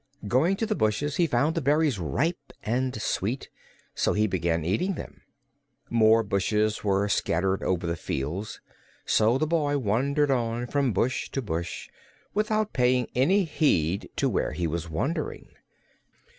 Going 0.27 0.55
to 0.55 0.65
the 0.65 0.73
bushes 0.73 1.17
he 1.17 1.27
found 1.27 1.53
the 1.53 1.61
berries 1.61 1.99
ripe 1.99 2.53
and 2.63 2.99
sweet, 2.99 3.49
so 3.93 4.13
he 4.13 4.25
began 4.25 4.65
eating 4.65 4.95
them. 4.95 5.21
More 5.91 6.23
bushes 6.23 6.83
were 6.83 7.07
scattered 7.07 7.61
over 7.61 7.85
the 7.85 7.95
fields, 7.95 8.61
so 9.05 9.37
the 9.37 9.45
boy 9.45 9.77
wandered 9.77 10.31
on, 10.31 10.65
from 10.65 10.91
bush 10.91 11.29
to 11.29 11.41
bush, 11.43 11.87
without 12.33 12.73
paying 12.73 13.09
any 13.13 13.43
heed 13.43 14.09
to 14.15 14.27
where 14.27 14.53
he 14.53 14.65
was 14.65 14.89
wandering. 14.89 15.49